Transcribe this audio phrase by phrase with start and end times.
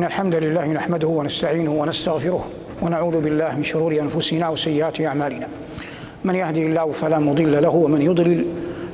[0.00, 2.44] إن الحمد لله نحمده ونستعينه ونستغفره
[2.82, 5.48] ونعوذ بالله من شرور أنفسنا وسيئات أعمالنا.
[6.24, 8.44] من يهده الله فلا مضل له ومن يضلل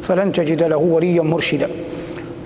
[0.02, 1.68] فلن تجد له وليا مرشدا.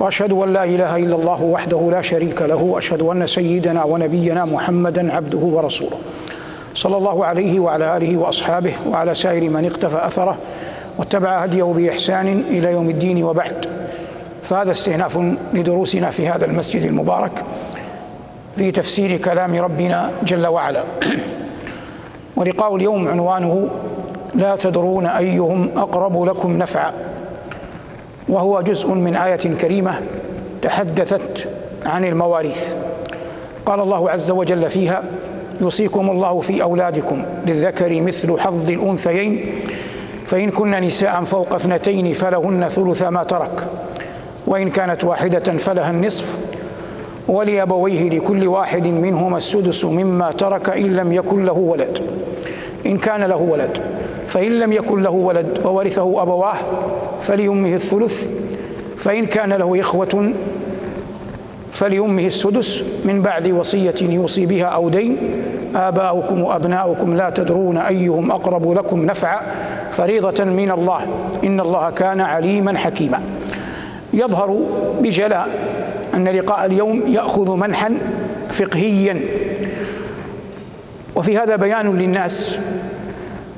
[0.01, 5.13] وأشهد أن لا إله إلا الله وحده لا شريك له وأشهد أن سيدنا ونبينا محمدا
[5.13, 5.99] عبده ورسوله.
[6.74, 10.37] صلى الله عليه وعلى آله وأصحابه وعلى سائر من اقتفى أثره
[10.99, 13.67] واتبع هديه بإحسان إلى يوم الدين وبعد.
[14.42, 15.19] فهذا استئناف
[15.53, 17.45] لدروسنا في هذا المسجد المبارك.
[18.56, 20.84] في تفسير كلام ربنا جل وعلا.
[22.37, 23.69] ولقاء اليوم عنوانه
[24.34, 26.92] لا تدرون أيهم أقرب لكم نفعا.
[28.28, 30.01] وهو جزء من آية كريمة
[30.62, 31.48] تحدثت
[31.87, 32.75] عن المواريث.
[33.66, 35.03] قال الله عز وجل فيها
[35.61, 39.47] يوصيكم الله في أولادكم للذكر مثل حظ الأنثيين
[40.27, 43.67] فإن كن نساء فوق اثنتين فلهن ثلث ما ترك
[44.47, 46.50] وإن كانت واحدة فلها النصف
[47.29, 51.98] ولأبويه لكل واحد منهما السدس مما ترك إن لم يكن له ولد.
[52.86, 53.78] إن كان له ولد
[54.27, 56.56] فإن لم يكن له ولد وورثه أبواه
[57.20, 58.28] فليمه الثلث.
[58.97, 60.33] فإن كان له إخوة
[61.72, 62.84] فليمه السدس.
[63.05, 65.17] من بعد وصية يوصي بها أو دين
[65.75, 69.41] آباؤكم وأبناؤكم لا تدرون أيهم أقرب لكم نفعا.
[69.91, 71.06] فريضة من الله.
[71.45, 73.20] إن الله كان عليما حكيما.
[74.21, 74.61] يظهر
[75.01, 75.49] بجلاء
[76.15, 77.95] أن لقاء اليوم يأخذ منحا
[78.49, 79.21] فقهيا.
[81.17, 82.59] وفي هذا بيان للناس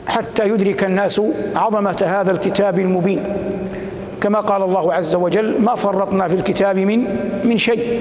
[0.06, 1.20] حتى يدرك الناس
[1.56, 3.24] عظمة هذا الكتاب المبين.
[4.20, 7.04] كما قال الله عز وجل ما فرطنا في الكتاب من
[7.44, 8.00] من شيء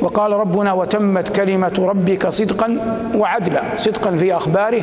[0.00, 2.76] وقال ربنا وتمت كلمة ربك صدقا
[3.14, 4.82] وعدلا صدقا في أخباره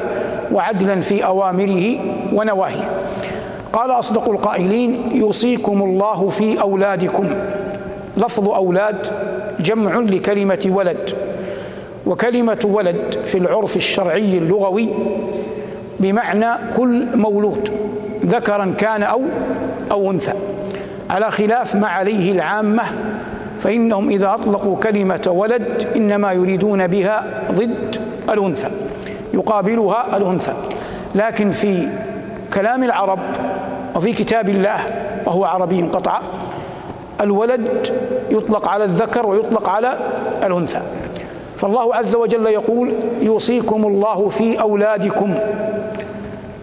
[0.52, 2.00] وعدلا في أوامره
[2.34, 2.90] ونواهيه.
[3.76, 7.28] قال أصدق القائلين يوصيكم الله في أولادكم.
[8.18, 8.98] لفظ أولاد
[9.60, 11.14] جمع لكلمة ولد
[12.06, 14.90] وكلمة ولد في العرف الشرعي اللغوي
[16.00, 16.46] بمعنى
[16.78, 17.70] كل مولود
[18.26, 19.22] ذكرا كان أو
[19.92, 20.34] أو أنثى.
[21.10, 22.84] على خلاف ما عليه العامة
[23.60, 28.00] فإنهم إذا أطلقوا كلمة ولد إنما يريدون بها ضد
[28.30, 28.70] الأنثى
[29.34, 30.54] يقابلها الأنثى.
[31.16, 31.88] لكن في
[32.54, 33.20] كلام العرب
[33.96, 34.80] وفي كتاب الله
[35.26, 36.22] وهو عربي قطعا
[37.22, 37.92] الولد
[38.30, 39.98] يطلق على الذكر ويطلق على
[40.44, 40.82] الأنثى.
[41.58, 45.34] فالله عز وجل يقول يوصيكم الله في أولادكم.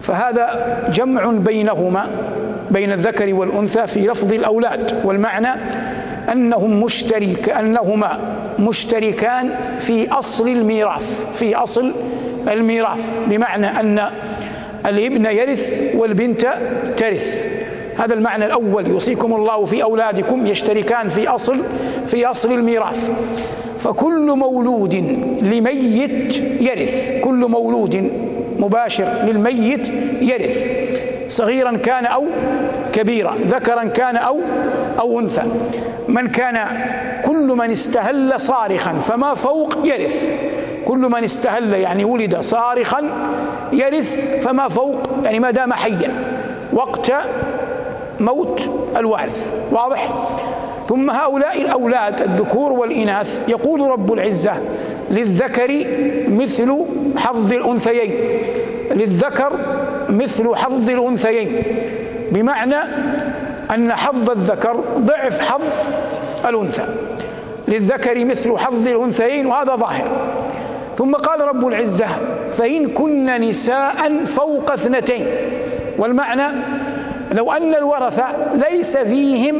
[0.01, 2.07] فهذا جمع بينهما
[2.71, 5.49] بين الذكر والأنثى في لفظ الأولاد والمعنى
[6.31, 8.19] أنهم مشترك انهما
[8.59, 9.49] مشتركان
[9.79, 11.91] في أصل الميراث في أصل
[12.51, 14.09] الميراث بمعنى أن
[14.85, 16.53] الابن يرث والبنت
[16.97, 17.47] ترث.
[17.97, 18.87] هذا المعنى الأول.
[18.87, 21.59] يوصيكم الله في أولادكم يشتركان في أصل
[22.07, 23.09] في أصل الميراث.
[23.79, 24.93] فكل مولود
[25.41, 27.11] لميت يرث.
[27.21, 28.11] كل مولود
[28.59, 29.87] مباشر للميت
[30.21, 30.67] يرث.
[31.29, 32.25] صغيرا كان أو
[32.93, 34.39] كبيرا ذكرا كان أو
[34.99, 35.43] أو أنثى.
[36.07, 36.67] من كان
[37.25, 40.33] كل من استهل صارخا فما فوق يرث.
[40.85, 43.01] كل من استهل يعني ولد صارخا
[43.73, 46.13] يرث فما فوق يعني ما دام حيا
[46.73, 47.11] وقت
[48.19, 50.09] موت الوارث واضح؟
[50.89, 54.53] ثم هؤلاء الأولاد الذكور والإناث يقول رب العزة
[55.11, 55.85] للذكر
[56.27, 56.85] مثل
[57.17, 58.11] حظ الأنثيين
[58.91, 59.51] للذكر
[60.09, 61.63] مثل حظ الأنثيين
[62.31, 62.77] بمعنى
[63.75, 65.63] أن حظ الذكر ضعف حظ
[66.45, 66.85] الأنثى
[67.67, 70.07] للذكر مثل حظ الأنثيين وهذا ظاهر.
[70.97, 72.07] ثم قال رب العزة
[72.51, 75.25] فإن كن نساء فوق اثنتين.
[75.97, 76.43] والمعنى
[77.31, 79.55] لو أن الورثه ليس فيهم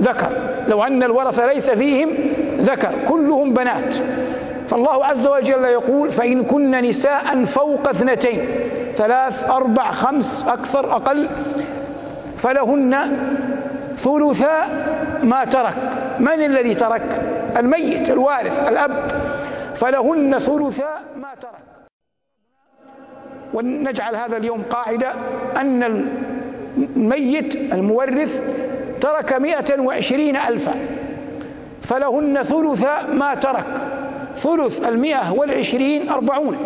[0.00, 0.28] ذكر
[0.68, 2.10] لو أن الورثه ليس فيهم
[2.60, 3.94] ذكر كلهم بنات.
[4.68, 8.40] فالله عز وجل يقول فإن كن نساء فوق اثنتين
[8.94, 11.28] ثلاث أربع خمس أكثر أقل
[12.36, 12.96] فلهن
[13.98, 14.64] ثلثا
[15.22, 15.74] ما ترك.
[16.18, 17.22] من الذي ترك؟
[17.56, 19.23] الميت الوارث الأب.
[19.74, 21.64] فلهن ثلثا ما ترك.
[23.54, 25.12] ونجعل هذا اليوم قاعدة
[25.56, 25.82] أن
[26.76, 28.42] الميت المورث
[29.00, 30.74] ترك مئة وعشرين ألفا.
[31.82, 33.88] فلهن ثلثا ما ترك.
[34.34, 36.56] ثلث المئة والعشرين أربعون.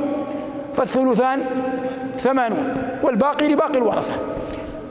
[0.74, 1.40] فالثلثان
[2.18, 2.76] ثمانون.
[3.02, 4.12] والباقي لباقي الورثة.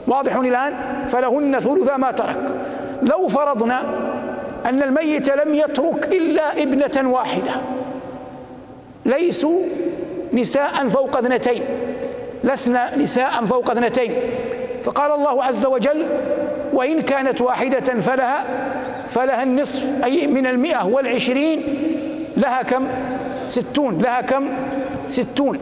[0.08, 0.74] واضح الآن؟
[1.08, 2.56] فلهن ثلث ما ترك.
[3.02, 3.82] لو فرضنا
[4.66, 7.52] أن الميت لم يترك إلا ابنة واحدة.
[9.08, 9.62] ليسوا
[10.34, 11.62] نساء فوق اثنتين.
[12.44, 14.12] لسنا نساء فوق اثنتين.
[14.84, 16.06] فقال الله عز وجل
[16.74, 18.46] وإن كانت واحدة فلها
[19.08, 21.64] فلها النصف أي من المئة والعشرين
[22.38, 22.88] لها كم؟
[23.50, 24.50] ستون لها كم؟
[25.10, 25.60] ستون.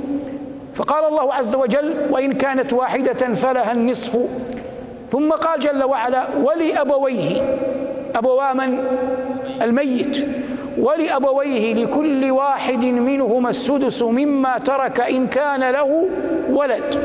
[0.74, 4.18] فقال الله عز وجل وإن كانت واحدة فلها النصف.
[5.12, 7.42] ثم قال جل وعلا ولأبويه.
[8.16, 8.84] أبوا من؟
[9.62, 10.26] الميت.
[10.78, 16.08] ولأبويه لكل واحد منهما السدس مما ترك إن كان له
[16.50, 17.04] ولد.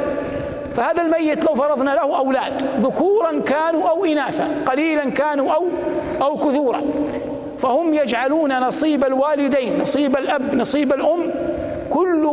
[0.75, 5.65] فهذا الميت لو فرضنا له أولاد ذكورا كانوا أو إناثا قليلا كانوا أو
[6.23, 6.83] أو كثورا.
[7.59, 11.31] فهم يجعلون نصيب الوالدين نصيب الأب نصيب الأم
[11.91, 12.31] كل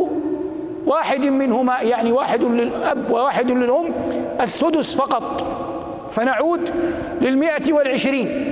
[0.85, 3.85] واحد منهما يعني واحد للأب وواحد للأم
[4.41, 5.43] السدس فقط.
[6.11, 6.69] فنعود
[7.21, 8.46] للمئة والعشرين.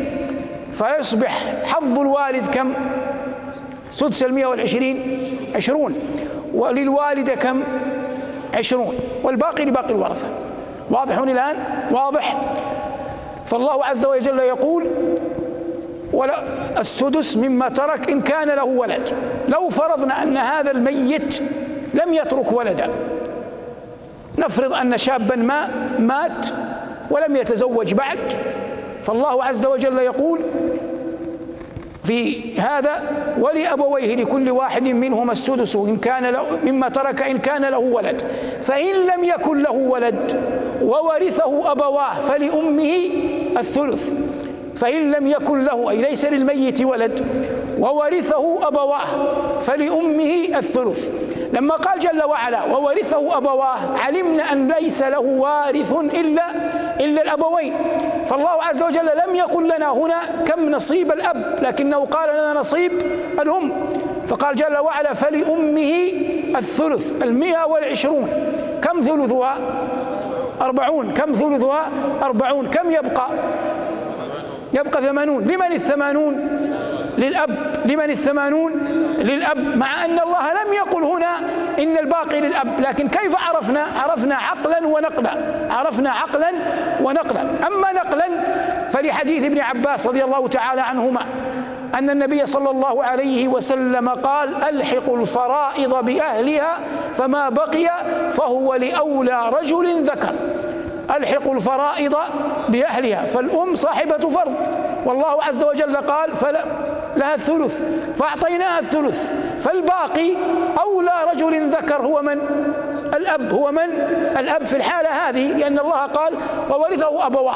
[0.78, 2.74] فيصبح حظ الوالد كم؟
[3.92, 5.20] سدس المئة والعشرين
[5.56, 5.96] عشرون.
[6.54, 7.64] وللوالدة كم؟
[8.54, 8.96] عشرون.
[9.24, 10.28] والباقي لباقي الورثة.
[10.90, 11.56] واضح الآن؟
[11.92, 12.38] واضح.
[13.46, 14.86] فالله عز وجل يقول
[16.14, 16.44] ولا
[16.80, 19.14] السدس مما ترك إن كان له ولد.
[19.48, 21.42] لو فرضنا أن هذا الميت
[21.94, 22.90] لم يترك ولدا
[24.38, 25.70] نفرض أن شابا ما
[26.00, 26.48] مات
[27.12, 28.20] ولم يتزوج بعد
[29.04, 30.40] فالله عز وجل يقول
[32.06, 33.04] في هذا
[33.40, 38.22] ولأبويه لكل واحد منهما السدس إن كان له مما ترك إن كان له ولد.
[38.62, 40.42] فإن لم يكن له ولد
[40.82, 42.94] وورثه أبواه فلأمه
[43.58, 44.14] الثلث.
[44.76, 47.26] فإن لم يكن له أي ليس للميت ولد
[47.80, 49.06] وورثه أبواه
[49.60, 51.10] فلأمه الثلث.
[51.56, 56.44] لما قال جل وعلا وورثه أبواه علمنا أن ليس له وارث إلا
[57.00, 57.74] إلا الأبوين.
[58.28, 62.92] فالله عز وجل لم يقل لنا هنا كم نصيب الأب لكنه قال لنا نصيب
[63.42, 63.72] الأم.
[64.28, 65.94] فقال جل وعلا فلأمه
[66.56, 68.30] الثلث المئة والعشرون.
[68.82, 69.58] كم ثلثها؟
[70.62, 71.14] أربعون.
[71.14, 71.90] كم ثلثها؟
[72.24, 72.68] أربعون.
[72.68, 73.28] كم يبقى؟
[74.74, 75.44] يبقى ثمانون.
[75.44, 76.34] لمن الثمانون؟
[77.18, 77.50] للأب.
[77.86, 78.72] لمن الثمانون؟
[79.18, 81.38] للأب مع أن الله لم يقل هنا
[81.80, 85.32] إن الباقي للأب لكن كيف عرفنا؟ عرفنا عقلا ونقلا
[85.70, 86.52] عرفنا عقلا
[87.02, 87.42] ونقلا.
[87.68, 88.26] أما نقلا
[88.90, 91.26] فلحديث ابن عباس رضي الله تعالى عنهما
[91.94, 96.80] أن النبي صلى الله عليه وسلم قال ألحقوا الفرائض بأهلها
[97.14, 97.90] فما بقي
[98.32, 100.34] فهو لأولى رجل ذكر.
[101.18, 102.16] ألحقوا الفرائض
[102.70, 104.56] بأهلها فالأم صاحبة فرض.
[105.06, 106.66] والله عز وجل قال فلا
[107.18, 107.82] لها الثلث
[108.16, 110.34] فأعطيناها الثلث فالباقي
[110.80, 112.40] أولى رجل ذكر هو من؟
[113.14, 113.92] الأب هو من؟
[114.40, 116.34] الأب في الحالة هذه لأن الله قال
[116.70, 117.56] وورثه أبواه.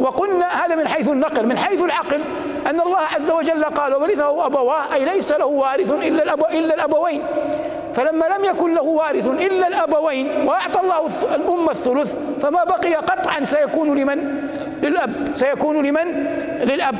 [0.00, 2.20] وقلنا هذا من حيث النقل من حيث العقل
[2.70, 4.94] أن الله عز وجل قال وورثه أبواه.
[4.94, 7.22] أي ليس له وارث إلا, الأبو إلا الأبوين.
[7.94, 13.98] فلما لم يكن له وارث إلا الأبوين وأعطى الله الأم الثلث فما بقي قطعا سيكون
[13.98, 14.40] لمن؟
[14.82, 15.30] للأب.
[15.34, 16.26] سيكون لمن؟
[16.64, 16.96] للأب.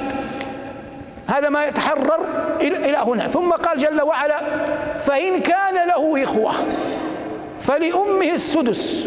[1.26, 2.26] هذا ما يتحرر
[2.60, 3.28] إلى هنا.
[3.28, 4.40] ثم قال جل وعلا
[4.98, 6.52] فإن كان له إخوة
[7.60, 9.06] فلأمه السدس.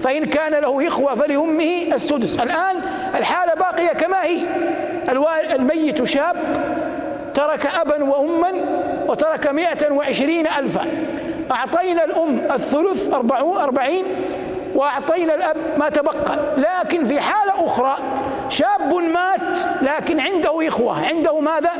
[0.00, 2.34] فإن كان له إخوة فلأمه السدس.
[2.34, 2.76] الآن
[3.14, 4.42] الحالة باقية كما هي.
[5.54, 6.36] الميت شاب
[7.34, 8.52] ترك أبا وأما
[9.06, 10.86] وترك مئة وعشرين ألفا.
[11.50, 14.04] أعطينا الأم الثلث أربعين
[14.74, 16.38] وأعطينا الأب ما تبقى.
[16.56, 17.96] لكن في حالة أخرى
[18.50, 21.06] شاب مات لكن عنده إخوة.
[21.06, 21.70] عنده ماذا؟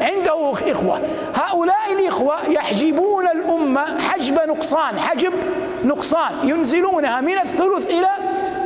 [0.00, 1.00] عنده إخوة.
[1.34, 4.98] هؤلاء الإخوة يحجبون الأمة حجب نقصان.
[4.98, 5.32] حجب
[5.84, 6.32] نقصان.
[6.44, 8.08] ينزلونها من الثلث إلى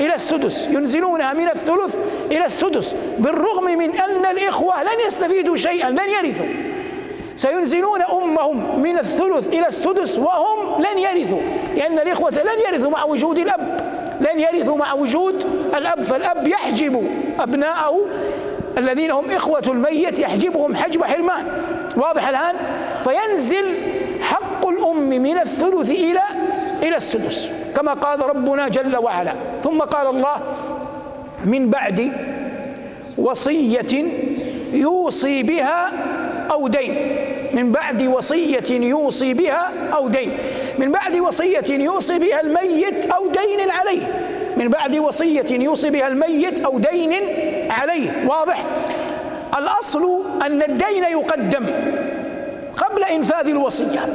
[0.00, 0.68] إلى السدس.
[0.70, 1.96] ينزلونها من الثلث
[2.30, 2.94] إلى السدس.
[3.18, 6.46] بالرغم من أن الإخوة لن يستفيدوا شيئا لن يرثوا.
[7.37, 11.40] سينزلون أمهم من الثلث إلى السدس وهم لن يرثوا.
[11.76, 13.79] لأن الإخوة لن يرثوا مع وجود الأب.
[14.20, 15.44] لن يرثوا مع وجود
[15.76, 17.10] الأب فالأب يحجب
[17.40, 18.06] أبناءه
[18.78, 21.44] الذين هم إخوة الميت يحجبهم حجب حرمان
[21.96, 22.54] واضح الآن؟
[23.04, 23.64] فينزل
[24.22, 26.20] حق الأم من الثلث إلى
[26.82, 29.34] إلى السدس كما قال ربنا جل وعلا.
[29.64, 30.36] ثم قال الله
[31.44, 32.12] من بعد
[33.18, 34.04] وصية
[34.72, 35.86] يوصي بها
[36.50, 36.94] أو دين
[37.54, 40.32] من بعد وصية يوصي بها أو دين.
[40.80, 44.02] من بعد وصية يوصي بها الميت أو دين عليه.
[44.56, 47.12] من بعد وصية يوصي بها الميت أو دين
[47.70, 48.25] عليه.
[48.28, 48.64] واضح؟
[49.58, 51.66] الأصل أن الدين يقدم
[52.76, 54.06] قبل إنفاذ الوصية.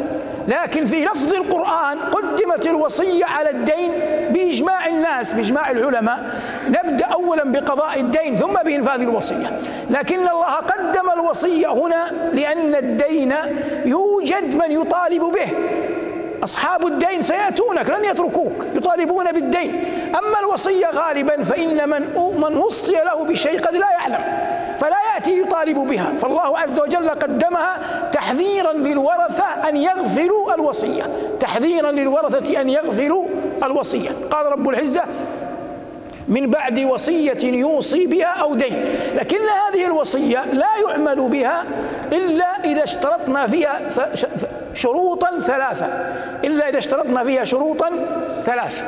[0.48, 3.92] لكن في لفظ القرآن قدمت الوصية على الدين
[4.30, 6.42] بإجماع الناس بإجماع العلماء.
[6.68, 9.60] نبدأ أولا بقضاء الدين ثم بإنفاذ الوصية.
[9.90, 13.34] لكن الله قدم الوصية هنا لأن الدين
[13.86, 15.75] يوجد من يطالب به.
[16.46, 19.84] أصحاب الدين سيأتونك لن يتركوك يطالبون بالدين.
[20.10, 22.02] أما الوصية غالبا فإن من
[22.38, 24.20] من وصي له بشيء قد لا يعلم
[24.78, 26.14] فلا يأتي يطالب بها.
[26.22, 27.78] فالله عز وجل قدمها
[28.14, 31.04] تحذيرا للورثة أن يغفلوا الوصية.
[31.40, 33.26] تحذيرا للورثة أن يغفلوا
[33.64, 34.10] الوصية.
[34.32, 35.04] قال رب العزة
[36.28, 38.86] من بعد وصية يوصي بها أو دين.
[39.16, 41.64] لكن هذه الوصية لا يعمل بها
[42.16, 43.80] إلا إذا اشترطنا فيها
[44.74, 45.86] شروطا ثلاثة.
[46.44, 47.90] إلا إذا اشترطنا فيها شروطا
[48.44, 48.86] ثلاثة.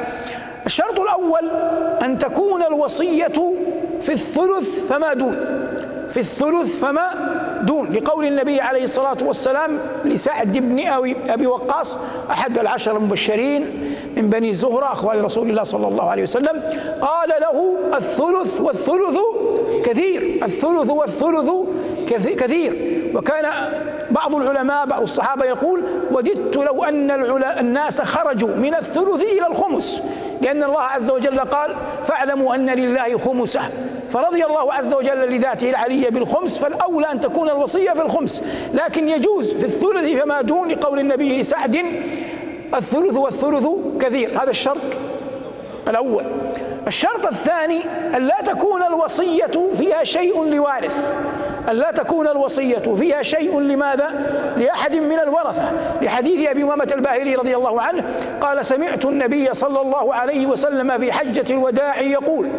[0.66, 1.50] الشرط الأول
[2.04, 3.54] أن تكون الوصية
[4.02, 5.38] في الثلث فما دون.
[6.12, 7.10] في الثلث فما
[7.62, 7.94] دون.
[7.94, 10.88] لقول النبي عليه الصلاة والسلام لسعد بن
[11.30, 11.98] أبي وقاص
[12.30, 16.62] أحد العشر المبشرين من بني زهرة أخوان رسول الله صلى الله عليه وسلم
[17.02, 19.18] قال له الثلث والثلث
[19.84, 20.40] كثير.
[20.44, 21.50] الثلث والثلث
[22.18, 22.87] كثير.
[23.16, 23.46] وكان
[24.12, 27.12] بعض العلماء بعض الصحابة يقول وددت لو أن
[27.60, 30.02] الناس خرجوا من الثلث إلى الخمس.
[30.42, 31.72] لأن الله عز وجل قال
[32.06, 33.62] فاعلموا أن لله خمسه
[34.10, 38.42] فرضي الله عز وجل لذاته العلي بالخمس فالأولى أن تكون الوصية في الخمس.
[38.74, 41.86] لكن يجوز في الثلث فما دون لقول النبي لسعد
[42.76, 43.68] الثلث والثلث
[44.00, 44.44] كثير.
[44.44, 44.78] هذا الشرط
[45.88, 46.24] الأول.
[46.88, 47.82] الشرط الثاني
[48.16, 51.20] أن لا تكون الوصية فيها شيء لوارث.
[51.70, 54.10] أن لا تكون الوصية فيها شيء لماذا؟
[54.58, 55.72] لأحد من الورثة.
[56.02, 58.04] لحديث أبي أمامة الباهلي رضي الله عنه
[58.42, 62.50] قال سمعت النبي صلى الله عليه وسلم في حجة الوداع يقول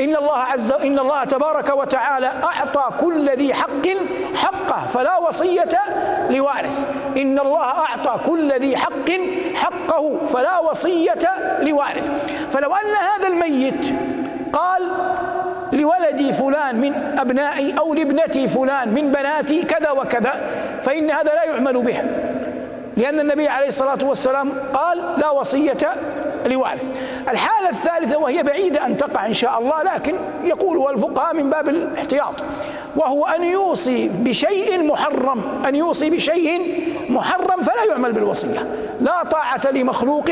[0.00, 3.88] إن الله عز إن الله تبارك وتعالى أعطى كل ذي حق
[4.34, 5.78] حقه فلا وصية
[6.30, 6.86] لوارث.
[7.16, 9.10] إن الله أعطى كل ذي حق
[9.54, 11.28] حقه فلا وصية
[11.60, 12.10] لوارث.
[12.52, 13.94] فلو أن هذا الميت
[14.52, 14.82] قال
[15.72, 20.34] لولدي فلان من أبنائي أو لابنتي فلان من بناتي كذا وكذا
[20.82, 22.02] فإن هذا لا يعمل به.
[22.96, 25.78] لأن النبي عليه الصلاة والسلام قال لا وصية
[26.46, 26.90] لوارث.
[27.28, 30.14] الحالة الثالثة وهي بعيدة أن تقع إن شاء الله لكن
[30.44, 32.34] يقولها الفقهاء من باب الاحتياط
[32.96, 38.66] وهو أن يوصي بشيء محرم أن يوصي بشيء محرم فلا يعمل بالوصية.
[39.00, 40.30] لا طاعة لمخلوق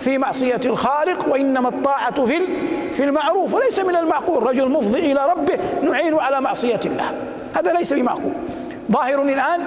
[0.00, 2.40] في معصية الخالق وإنما الطاعة في
[2.96, 4.42] في المعروف وليس من المعقول.
[4.42, 7.04] رجل مفضي إلى ربه نعين على معصية الله.
[7.54, 8.32] هذا ليس بمعقول.
[8.92, 9.60] ظاهر الآن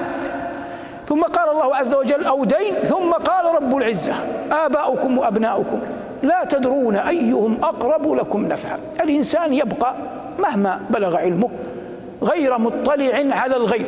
[1.08, 4.14] ثم قال الله عز وجل أو دين ثم قال رب العزة
[4.52, 5.80] آباؤكم وأبناؤكم
[6.24, 8.80] لا تدرون أيهم أقرب لكم نفعا.
[9.04, 9.96] الإنسان يبقى
[10.40, 11.50] مهما بلغ علمه
[12.24, 13.86] غير مطلع على الغيب.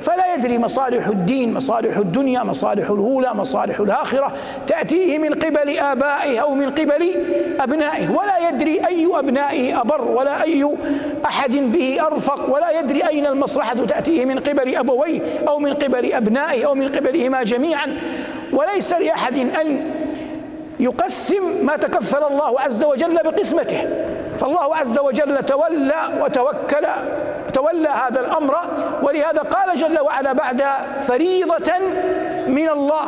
[0.00, 4.32] فلا يدري مصالح الدين مصالح الدنيا مصالح الأولى مصالح الآخرة
[4.66, 7.14] تأتيه من قبل آبائه أو من قبل
[7.60, 8.10] أبنائه.
[8.10, 10.76] ولا يدري أي أبنائه أبر ولا أي
[11.24, 12.54] أحد به أرفق.
[12.54, 17.42] ولا يدري أين المصلحة تأتيه من قبل أبويه أو من قبل أبنائه أو من قبلهما
[17.42, 17.96] جميعا.
[18.52, 19.90] وليس لأحد أن
[20.80, 23.88] يقسم ما تكفل الله عز وجل بقسمته.
[24.40, 26.86] فالله عز وجل تولى وتوكل
[27.52, 28.56] تولى هذا الأمر
[29.02, 30.64] ولهذا قال جل وعلا بعد
[31.00, 31.72] فريضة
[32.46, 33.06] من الله.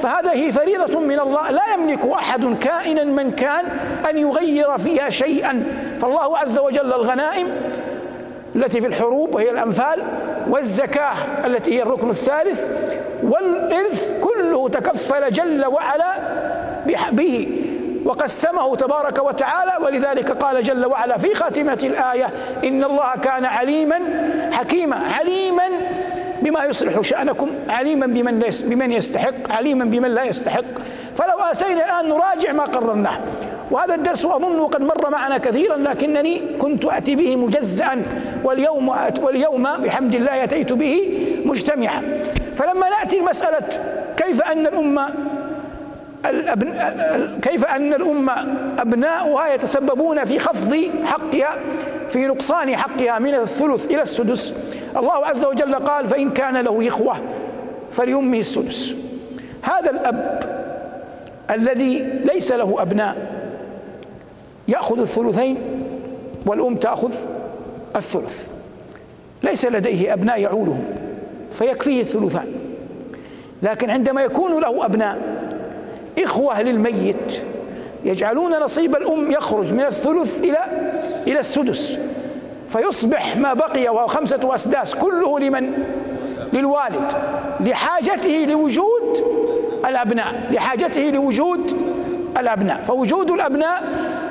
[0.00, 1.50] فهذه فريضة من الله.
[1.50, 3.64] لا يملك أحد كائنا من كان
[4.10, 5.64] أن يغير فيها شيئا.
[6.00, 7.46] فالله عز وجل الغنائم
[8.56, 10.02] التي في الحروب وهي الأنفال
[10.48, 11.12] والزكاة
[11.44, 12.66] التي هي الركن الثالث
[13.22, 16.14] والإرث كله تكفل جل وعلا
[17.12, 17.48] به
[18.04, 19.72] وقسمه تبارك وتعالى.
[19.84, 22.28] ولذلك قال جل وعلا في خاتمة الآية
[22.64, 23.98] إن الله كان عليما
[24.60, 25.68] حكيما عليما
[26.42, 30.64] بما يصلح شأنكم عليما بمن بمن يستحق عليما بمن لا يستحق.
[31.16, 33.18] فلو آتينا الآن نراجع ما قررناه.
[33.70, 38.02] وهذا الدرس أظن قد مر معنا كثيرا لكنني كنت أتي به مجزأ
[38.44, 38.88] واليوم
[39.22, 40.96] واليوم بحمد الله أتيت به
[41.44, 42.02] مجتمعا.
[42.56, 43.66] فلما نأتي مسألة
[44.16, 45.08] كيف أن الأمة
[47.42, 48.34] كيف أن الأمة
[48.78, 51.56] أبناؤها يتسببون في خفض حقها
[52.10, 54.52] في نقصان حقها من الثلث إلى السدس.
[54.96, 57.16] الله عز وجل قال فإن كان له إخوة
[57.90, 58.94] فليمه السدس.
[59.62, 60.40] هذا الأب
[61.50, 63.16] الذي ليس له أبناء
[64.68, 65.56] يأخذ الثلثين
[66.46, 67.14] والأم تأخذ
[67.96, 68.48] الثلث.
[69.42, 70.84] ليس لديه أبناء يعولهم
[71.52, 72.46] فيكفيه الثلثان.
[73.62, 75.18] لكن عندما يكون له أبناء
[76.18, 77.42] إخوة للميت
[78.04, 80.58] يجعلون نصيب الأم يخرج من الثلث إلى
[81.26, 81.96] إلى السدس.
[82.68, 85.72] فيصبح ما بقي وهو خمسة أسداس كله لمن؟
[86.52, 87.12] للوالد.
[87.60, 89.24] لحاجته لوجود
[89.86, 90.34] الأبناء.
[90.50, 91.76] لحاجته لوجود
[92.38, 92.80] الأبناء.
[92.86, 93.82] فوجود الأبناء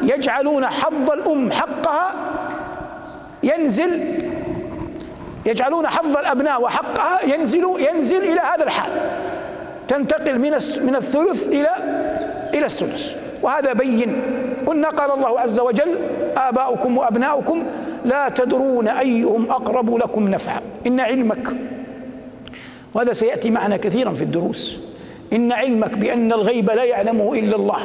[0.02, 2.14] يجعلون حظ الأم حقها
[3.44, 4.20] ينزل
[5.46, 8.92] يجعلون حظ الأبناء وحقها ينزل ينزل إلى هذا الحال.
[9.88, 10.52] تنتقل من
[10.84, 11.70] من الثلث إلى
[12.54, 13.16] إلى السدس.
[13.42, 14.22] وهذا بين.
[14.66, 15.96] قلنا قال الله عز وجل
[16.38, 17.64] آباؤكم وأبناؤكم
[18.06, 20.62] لا تدرون أيهم أقرب لكم نفعا.
[20.88, 21.48] إن علمك
[22.94, 24.78] وهذا سيأتي معنا كثيرا في الدروس.
[25.34, 27.80] إن علمك بأن الغيب لا يعلمه إلا الله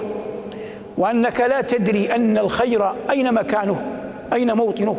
[0.98, 3.82] وأنك لا تدري أن الخير أين مكانه
[4.32, 4.96] أين موطنه.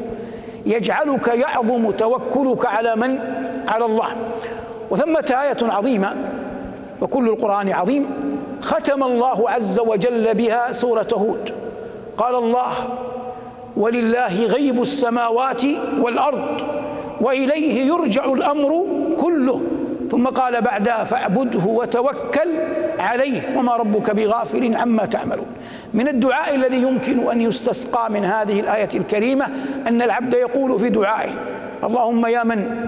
[0.65, 3.19] يجعلك يعظم توكلك على من؟
[3.67, 4.07] على الله.
[4.89, 6.15] وثمة آية عظيمة
[7.01, 8.05] وكل القرآن عظيم.
[8.61, 11.51] ختم الله عز وجل بها سورة هود.
[12.17, 12.71] قال الله
[13.77, 15.63] ولله غيب السماوات
[15.99, 16.61] والأرض
[17.21, 18.85] وإليه يرجع الأمر
[19.21, 19.61] كله.
[20.11, 22.49] ثم قال بعدها فاعبده وتوكل
[22.99, 23.57] عليه.
[23.57, 25.45] وما ربك بغافل عما تعملون.
[25.93, 29.45] من الدعاء الذي يمكن أن يستسقى من هذه الآية الكريمة
[29.87, 31.31] أن العبد يقول في دعائه
[31.83, 32.87] اللهم يا من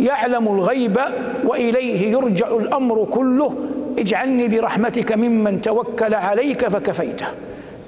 [0.00, 0.98] يعلم الغيب
[1.44, 3.54] وإليه يرجع الأمر كله
[3.98, 7.26] اجعلني برحمتك ممن توكل عليك فكفيته.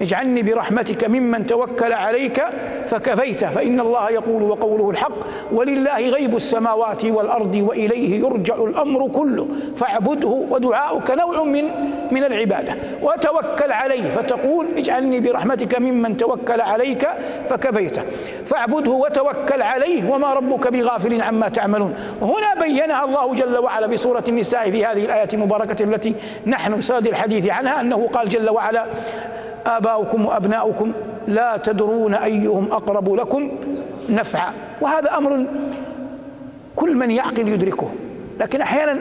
[0.00, 2.44] اجعلني برحمتك ممن توكل عليك
[2.88, 5.12] فكفيته فإن الله يقول وقوله الحق
[5.52, 11.64] ولله غيب السماوات والأرض وإليه يرجع الأمر كله فاعبده ودعاؤك نوع من
[12.10, 12.74] من العبادة.
[13.02, 17.08] وتوكل عليه فتقول اجعلني برحمتك ممن توكل عليك
[17.48, 18.02] فكفيته
[18.46, 21.94] فاعبده وتوكل عليه وما ربك بغافل عما تعملون.
[22.22, 26.14] هنا بينها الله جل وعلا بسورة النساء في هذه الآية المباركة التي
[26.46, 28.86] نحن بصدد الحديث عنها أنه قال جل وعلا
[29.66, 30.92] آباؤكم وأبناؤكم
[31.28, 33.50] لا تدرون أيهم أقرب لكم
[34.08, 34.52] نفعا.
[34.80, 35.44] وهذا أمر
[36.76, 37.88] كل من يعقل يدركه.
[38.40, 38.98] لكن أحيانا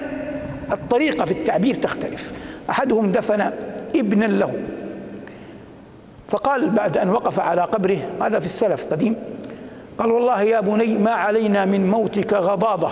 [0.72, 2.34] الطريقة في التعبير تختلف.
[2.70, 3.52] أحدهم دفن
[3.96, 4.54] ابنا له.
[6.30, 9.16] فقال بعد أن وقف على قبره هذا في السلف قديم
[9.98, 12.92] قال والله يا بني ما علينا من موتك غضاضة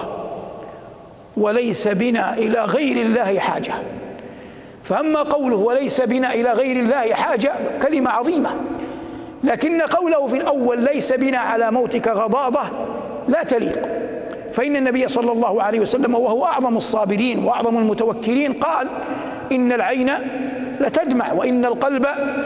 [1.37, 3.73] وليس بنا إلى غير الله حاجة.
[4.89, 8.49] فأما قوله وليس بنا إلى غير الله حاجة كلمة عظيمة.
[9.43, 12.61] لكن قوله في الأول ليس بنا على موتك غضاضة
[13.27, 13.81] لا تليق.
[14.53, 18.87] فإن النبي صلى الله عليه وسلم وهو أعظم الصابرين وأعظم المتوكلين قال
[19.51, 20.11] إن العين
[20.79, 22.05] لتدمع وإن القلب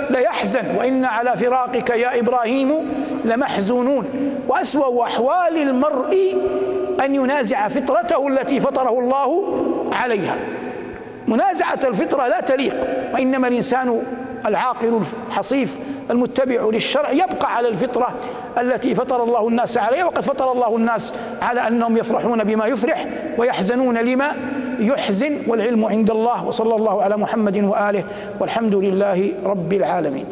[0.10, 2.74] ليحزن وإن على فراقك يا إبراهيم
[3.26, 4.06] لمحزونون.
[4.48, 6.36] وأسوأ أحوال المرء
[7.06, 9.46] أن ينازع فطرته التي فطره الله
[9.92, 10.36] عليها.
[11.34, 12.76] منازعة الفطرة لا تليق
[13.14, 14.02] وإنما الإنسان
[14.46, 15.78] العاقل الحصيف
[16.12, 18.14] المتبع للشرع يبقى على الفطرة
[18.58, 23.06] التي فطر الله الناس عليها وقد فطر الله الناس على أنهم يفرحون بما يفرح
[23.38, 24.32] ويحزنون لما
[24.80, 28.04] يحزن والعلم عند الله وصلى الله على محمد وآله
[28.40, 30.26] والحمد لله رب العالمين.